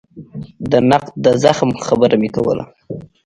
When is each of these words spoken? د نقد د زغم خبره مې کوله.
د 0.71 0.73
نقد 0.89 1.11
د 1.23 1.25
زغم 1.41 1.71
خبره 1.85 2.15
مې 2.21 2.29
کوله. 2.35 2.63